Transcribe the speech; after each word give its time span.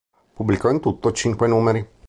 Pubblicò 0.33 0.71
in 0.71 0.79
tutto 0.79 1.11
cinque 1.11 1.45
numeri. 1.45 1.87